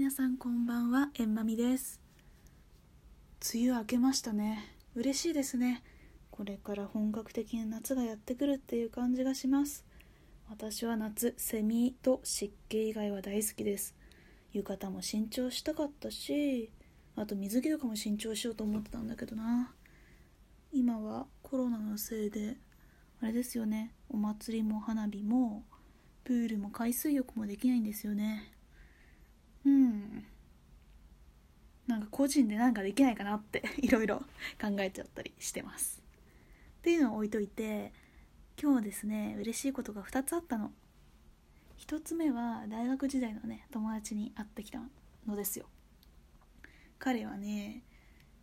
[0.00, 2.00] 皆さんこんばんはえんまみです。
[3.52, 4.74] 梅雨明けましたね。
[4.94, 5.82] 嬉しいですね。
[6.30, 9.84] これから本格的な夏がやってくるっていう感じがします。
[10.48, 13.94] 私は夏セミと湿気以外は大好きです。
[14.54, 16.70] 浴衣も新調したかったし
[17.14, 19.74] あと水着とかも新調しようと思ってたんだけどな。
[20.72, 22.56] 今はコロナのせいで
[23.20, 23.92] あれですよね。
[24.08, 25.62] お祭りも花火も
[26.24, 28.50] プールも海水浴もできないんですよね。
[29.64, 30.24] うん。
[31.86, 34.20] なんか個人でなんかできないかなって いろいろ
[34.60, 36.02] 考えちゃったりしてます。
[36.78, 37.92] っていうのを置いといて
[38.60, 40.72] 今日ですね嬉しいことが2つあったの。
[41.78, 44.80] 1つ目は大学時代のね友達に会ってきた
[45.26, 45.66] のですよ。
[46.98, 47.82] 彼はね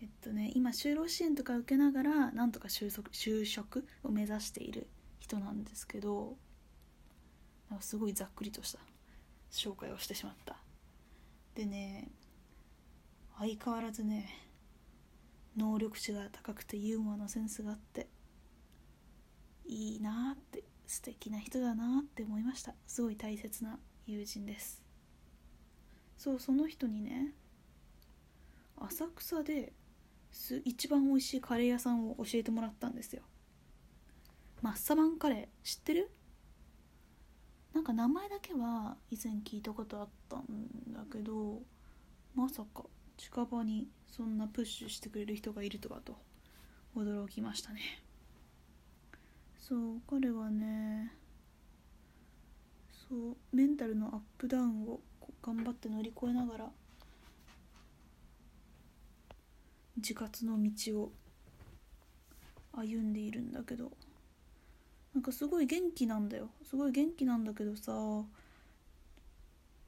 [0.00, 6.36] えっとね今就労支援とか受けながらなんとか就職就職を目指している人なんですけど
[7.80, 8.78] すごいざっくりとした
[9.50, 10.61] 紹介をしてしまった。
[11.54, 12.10] でね
[13.38, 14.28] 相変わらずね
[15.56, 18.08] 能力値が高くてユーモアのセンスがあって
[19.66, 22.74] いいなって素敵な人だなって思いました。
[22.86, 24.82] すごい大切な友人です。
[26.16, 27.32] そうその人にね
[28.76, 29.72] 浅草で
[30.30, 33.22] す一番美味しいカレー屋さんを教えてもらったんですよ。
[34.60, 36.10] マッサマンカレー知ってる？
[37.82, 40.42] なんか名前だけは以前聞いたことあったん
[40.92, 41.60] だけど
[42.32, 42.84] まさか
[43.16, 46.16] 近場にそんなプッシュしてくれる人がいるとはと
[46.94, 47.80] 驚きましたね。
[49.58, 51.12] そう彼はね
[53.08, 55.00] そうメンタルのアップダウンを
[55.42, 56.70] 頑張って乗り越えながら
[59.96, 61.12] 自活の道を
[62.74, 63.90] 歩んでいるんだけど
[65.14, 66.48] なんかすごい元気なんだよ。
[66.62, 67.92] すごい元気なんだけどさ。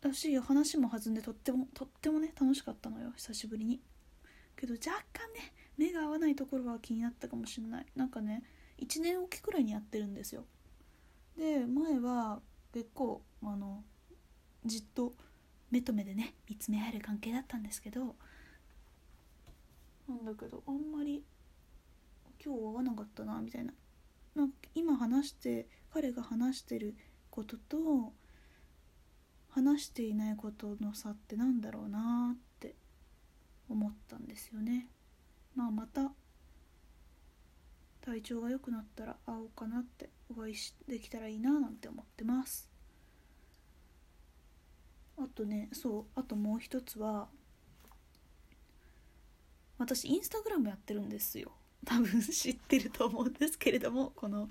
[0.00, 3.12] だし話も弾んでとってもとってもね楽しかったのよ。
[3.16, 3.80] 久しぶりに。
[4.56, 7.86] けど若干ね目が合わないところは気になったかもしんない。
[7.94, 8.42] なんかね
[8.80, 10.44] 1年おきくらいにやってるんですよ。
[11.36, 12.40] で前は
[12.72, 13.84] 結構あの
[14.64, 15.14] じっと
[15.70, 18.16] 目と目でね見つめ合える関係だったんですけど。
[20.08, 21.22] なんだけどあんまり
[22.44, 23.72] 今日は合わなかったなみたいな。
[24.74, 26.94] 今話して彼が話してる
[27.30, 28.12] ことと
[29.50, 32.74] 話していないことの差ってなんだろうなって
[33.68, 34.88] 思ったんですよね。
[35.54, 36.12] まあまた
[38.00, 40.54] 体調が良くなったら会おうかなってお会い
[40.88, 42.70] できたらいいななんて思ってます。
[45.18, 47.28] あとねそうあともう一つは
[49.78, 51.52] 私インスタグラムやってるんですよ
[51.84, 54.48] 多分知ってると思うんですけれどもこの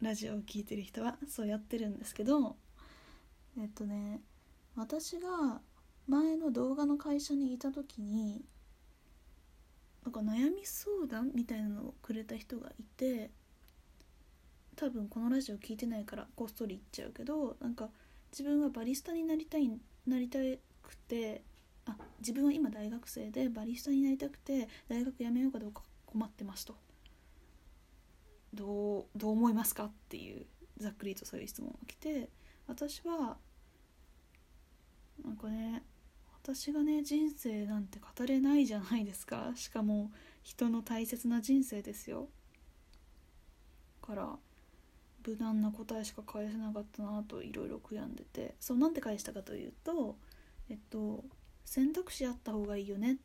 [0.00, 2.56] ラジオを聴いてる人はそうやってるんですけど
[3.58, 4.20] えっとね
[4.76, 5.60] 私が
[6.08, 8.42] 前の動画の会社にいた時に
[10.04, 13.30] なんか悩み相談みたいなのをくれた人がいて
[14.76, 17.90] 多分このラジオ聞いてないからこっそり言っちゃうけどなんか
[18.32, 19.70] 自分はバリスタになりたい
[20.06, 21.42] なりたくて
[21.84, 26.74] あ自分は今大学生でバリスタになりたくて大学辞めようかどうか困ってますと。
[28.52, 30.44] どうどう思いますかっていう
[30.78, 32.28] ざっくりとそういう質問が来て
[32.66, 33.36] 私は
[35.24, 35.82] なんかね
[36.42, 39.52] 私がね人生なんて語れないじゃないですか。
[39.54, 40.10] しかも
[40.42, 42.28] 人の大切な人生ですよ。
[44.02, 44.38] から
[45.26, 48.54] 無難な答えしか返せなかったなといろいろ悔やんでて。
[48.58, 50.16] そうなんて返したかというと
[50.70, 51.24] えっと
[51.64, 53.16] 選択肢あった方がいいよねっ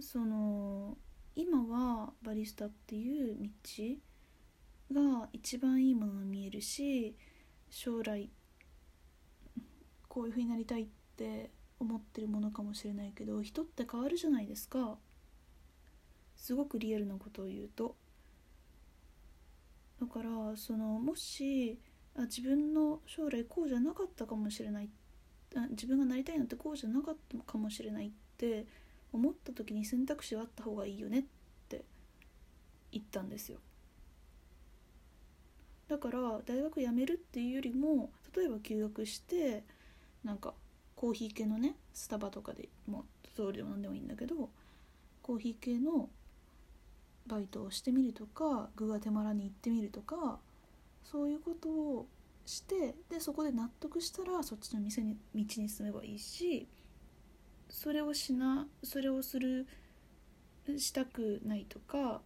[0.00, 0.96] その
[1.34, 3.36] 今はバリスタっていう
[4.92, 7.16] 道が一番いいものが見えるし
[7.70, 8.30] 将来
[10.08, 10.86] こういう風になりたいっ
[11.16, 14.98] て思ってるものかもしれないけど人って変わるじゃないですか。
[16.36, 17.96] すごくリアルなことを言うと。
[20.00, 21.78] だからそのもし
[22.16, 24.88] あ自分の将来こうじゃなかったかもしれない。
[25.56, 28.66] あ自分がなりたいのってこうじゃなかったかもしれないって
[29.12, 31.24] 思った時に選択肢はあった方がいいよねっ
[31.68, 31.84] て
[32.92, 33.58] 言ったんですよ。
[35.88, 39.64] だから大学辞めるっていうよりも例えば休学して
[40.22, 40.52] なんか
[40.96, 43.04] コーヒー系のねスタバとかでも
[43.46, 44.50] うでも何でもいいんだけど
[45.22, 46.08] コーヒー系の
[47.26, 50.38] バイトをしてみるとかグアテマラに行ってみるとか
[51.04, 52.06] そういうことを
[52.46, 56.66] してでそこで納得したらそっちの店に道に進めばいいし
[57.68, 59.66] それをしなそれをする
[60.78, 62.20] したくないとか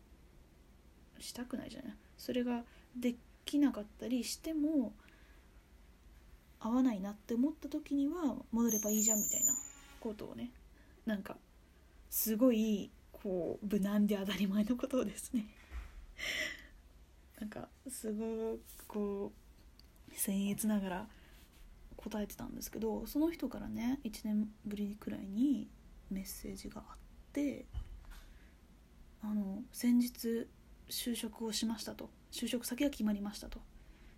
[1.19, 1.93] したくないじゃない？
[2.19, 2.63] それが
[2.97, 4.93] できなかったりしても
[6.61, 9.53] 合わないなって思った時には戻ればいいじゃんみたいな
[10.01, 10.51] ことをね
[11.07, 11.37] なんか
[12.11, 15.47] すごいこう無難で当たり前のことをですね。
[17.41, 19.33] なんかすごくこ
[20.09, 21.07] う僭越ながら
[22.03, 25.69] 答えてたんですけどその人からね1年ぶりくらいに
[26.11, 26.97] メッセージがあっ
[27.33, 27.67] て
[29.23, 30.49] あの先日
[30.89, 32.11] 就職をしましたと。
[32.33, 33.61] 就職先が決まりましたと。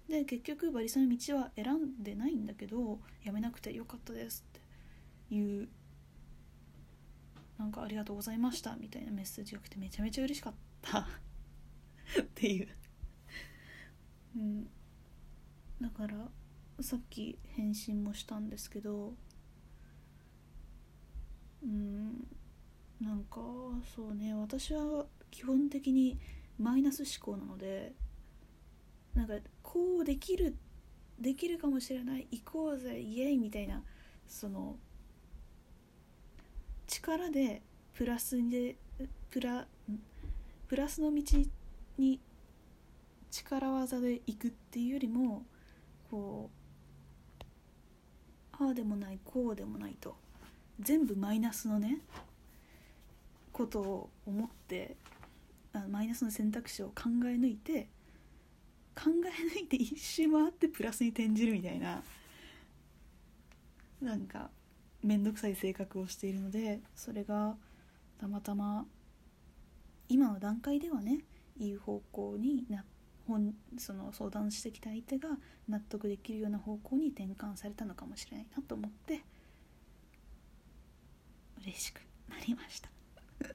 [0.09, 4.65] で結局バリスタの道は選んでないんだけど辞めなくてよかったですって。
[5.35, 5.69] いう
[7.59, 11.01] なんかありがとうございましたみたいなメッセージが来てめちゃめちゃ嬉しかった。
[11.01, 12.69] っていう。
[14.37, 14.65] うん。
[15.81, 16.29] だから
[16.81, 19.15] さっき返信もしたんですけど
[21.63, 22.27] うん
[23.01, 23.41] なんか
[23.95, 26.19] そうね私は基本的に
[26.59, 27.93] マイナス思考なので
[29.15, 30.57] なんかこうできる
[31.19, 33.83] できるかもしれない行こうぜイエイみたいな
[34.27, 34.77] その
[36.87, 37.63] 力で
[37.93, 38.77] プラスで
[39.31, 39.67] プラ
[40.67, 41.23] プラスの道
[41.99, 42.21] に
[43.31, 45.45] 力技で行くっていうよりも
[46.11, 46.64] こう
[48.59, 50.15] ああでもないこうでもないと。
[50.81, 51.99] 全部マイナスのね
[53.53, 54.97] ことを思って
[55.73, 57.89] あマイナスの選択肢を考え抜いて
[58.97, 62.03] 考え抜いて一周回ってプラスに転じるみたいな
[64.01, 64.51] なんか
[65.03, 67.57] 面倒くさい性格をしているのでそれが
[68.21, 68.85] たまたま
[70.09, 71.21] 今の段階ではね
[71.59, 72.94] いい方向になって
[73.27, 75.31] 本その相談してきた相手が
[75.69, 79.25] 納得できるような方向に転換されたのかもしれないなと思って
[81.63, 82.91] 嬉しくなりました。
[83.49, 83.53] っ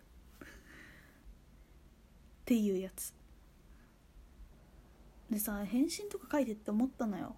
[2.45, 3.13] ていうやつ。
[5.30, 7.36] でさ返信とか書いてって思ったのよ。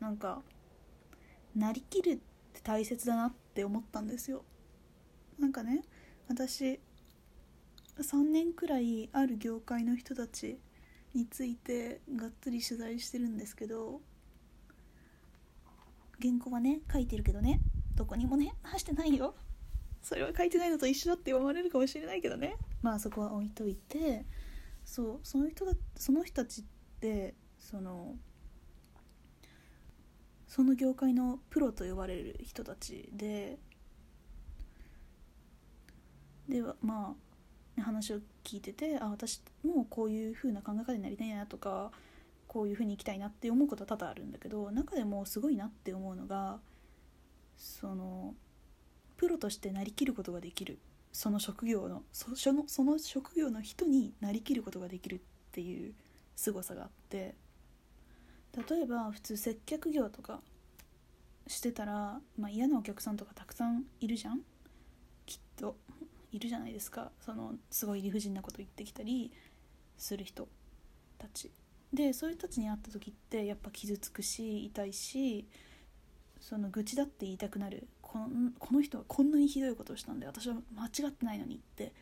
[0.00, 0.42] なんか
[1.54, 2.16] なりきるっ
[2.52, 4.44] て大切だなって思ったんですよ。
[5.38, 5.82] なんかね
[6.28, 6.80] 私
[7.98, 10.58] 3年くらいある業界の人たち
[11.16, 14.00] についてがっつり取材してるんですけど
[16.20, 17.60] 原稿はね書いてるけどね
[17.94, 19.34] どこにもね話してないよ。
[20.02, 22.56] それは書いてないのと一緒だって思われるかもしれないけどね。
[22.82, 24.26] まあそこは置いといて
[24.84, 26.64] そうその人だその人たちっ
[27.00, 28.14] てその
[30.46, 33.58] その業界のプロと呼ばれる人たちで
[36.48, 37.25] ではまあ
[37.82, 41.90] 話を聞いててあ私もこういう風な考え方になりたいなとか
[42.48, 46.58] こういう風に生きたいなって思うことは多々あるんだけど中でもすごいなって思うのが
[47.56, 48.34] その
[49.16, 50.78] プロとしてなりきることができる
[51.12, 55.18] その職業のそのその職業の人になりきることができるっ
[55.52, 55.94] ていう
[56.34, 57.34] 凄さがあって
[58.68, 60.40] 例えば普通接客業とか
[61.46, 64.40] してたら、まあ、嫌なお客さんとかたくさんいるじゃん。
[65.26, 65.76] きっと。
[66.32, 67.10] いるじゃないですか。
[67.20, 69.32] そのすごい理不尽なこと言ってきたり
[69.96, 70.48] する人
[71.18, 71.50] たち。
[71.92, 75.46] でそういう人たちに会った時ってやっぱ傷つくし痛いし
[76.40, 77.88] その愚痴だって言いたくなる。
[78.02, 81.92] このこの人はこんなにひどいことをしたんで私は間違ってないのにって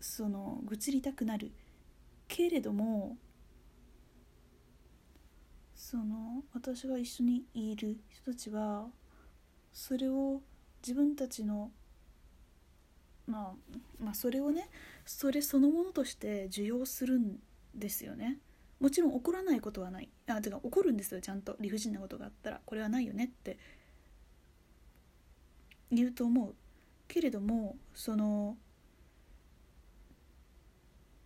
[0.00, 1.52] その愚痴りたくなる。
[2.28, 3.16] けれども
[5.74, 8.86] その私が一緒にいる人たちは
[9.72, 10.40] それを
[10.82, 11.70] 自分たちの
[13.30, 14.68] まあまあそれをね
[15.06, 17.38] それそのものとして受容するん
[17.74, 18.38] ですよね。
[18.80, 20.08] もちろん怒らないことはない。
[20.26, 21.56] あてか怒るんですよちゃんと。
[21.60, 22.60] 理不尽なことがあったら。
[22.64, 23.58] これはないよねって。
[25.92, 26.54] 言うと思う。
[27.06, 28.56] けれどもその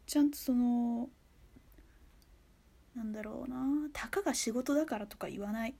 [0.06, 1.08] ちゃんとその
[2.94, 3.88] なんだろうな。
[3.92, 5.74] たかが仕事だからとか言わない。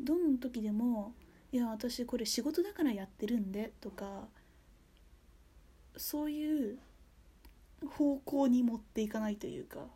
[0.00, 1.12] どの時でも
[1.52, 4.28] いや私これ仕事だからやってるんでとか
[5.96, 6.78] そういう
[7.88, 9.86] 方向に持っていかないというか。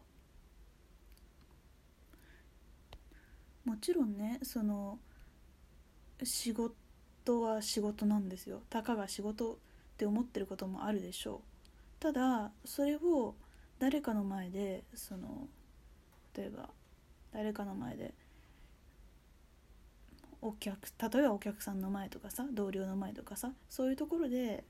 [3.64, 4.98] もちろんねその
[6.22, 8.60] 仕事は仕事なんですよ。
[8.68, 9.56] たかが仕事っ
[9.96, 11.40] て思ってることもあるでしょう。
[11.98, 13.34] ただそれを
[13.78, 15.48] 誰かの前でその
[16.36, 16.68] 例えば
[17.32, 18.12] 誰かの前で
[20.44, 24.64] お客例えばお客さんの前とかさ同僚の前とかさそういうところで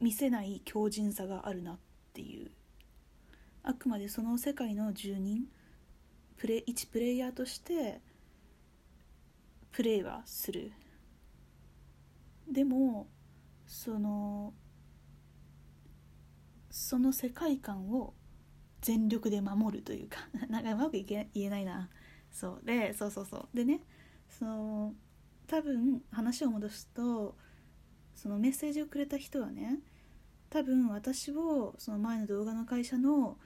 [0.00, 1.78] 見せない強靭さがあるなっ
[2.12, 2.50] ていう。
[3.64, 5.46] あくまでその世界の住人
[6.36, 8.00] プレ一プレイヤーとして
[9.72, 10.70] プレイはする。
[12.48, 13.08] でも
[13.66, 14.52] その
[16.70, 18.14] その世界観を
[18.82, 20.18] 全力で守るというか
[20.48, 21.90] なんかうまくいけ言えないな。
[22.30, 22.64] そう。
[22.64, 23.56] でそうそうそう。
[23.56, 23.80] でね
[24.38, 24.94] その
[25.46, 27.36] 多分話を戻すと
[28.14, 29.78] そのメッセージをくれた人はね
[30.50, 33.36] 多分私をその前の動画の会社の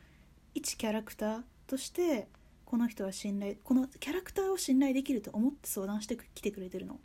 [0.55, 2.29] 一キャラクターとして
[2.65, 6.99] この人は信頼このキャラクターを信頼できると思って相談してきてくれてるの。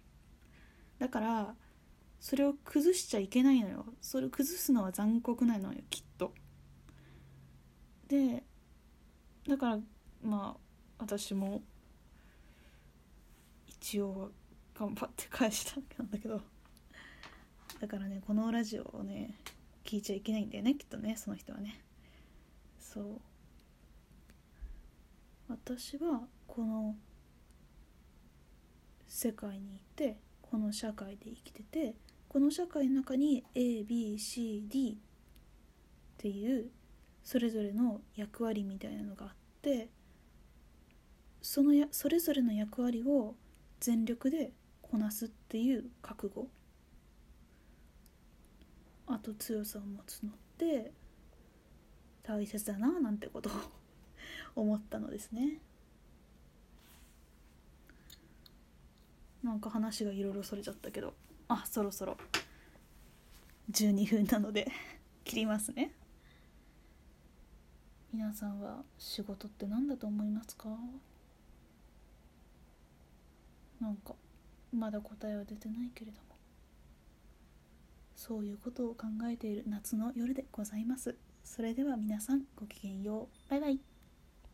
[0.99, 1.55] だから
[2.19, 3.85] それを崩しちゃいけないのよ。
[4.01, 6.33] それを崩すのは残酷なのよきっと。
[8.07, 8.43] で
[9.47, 9.79] だから
[10.21, 10.59] まあ
[10.99, 11.61] 私も
[13.83, 14.31] 一応
[14.73, 16.39] 頑張って返したわけなんだけど。
[17.81, 19.37] だからねこのラジオをね
[19.83, 21.81] 聞いちゃいけないんだよねきっとねその人はね。
[22.79, 23.21] そう。
[25.49, 26.95] 私はこの
[29.05, 31.95] 世界にいてこの社会で生きてて
[32.29, 34.97] この社会の中に ABCD っ
[36.17, 36.69] ていう
[37.21, 39.89] それぞれの役割みたいなのがあって
[41.41, 43.35] そのやそれぞれの役割を
[43.83, 46.47] 全力でこなすっていう覚悟。
[49.07, 50.93] あと強さを持つのって
[52.23, 53.51] 大切だななんてことを
[54.55, 55.59] 思ったのですね。
[59.43, 61.13] なんか話がいろいろそれちゃったけど。
[61.49, 62.15] あそろそろ。
[63.69, 64.71] 12分なので
[65.25, 65.93] 切りますね。
[68.13, 70.69] 皆さんは仕事って何だと思いますか？
[73.83, 74.15] なんか
[74.71, 76.23] まだ答えは出てないけれども。
[78.15, 81.17] そういうことを考えている夏の夜でございます。
[81.43, 83.49] それでは皆さんごきげんよう。
[83.49, 83.92] バイバイ。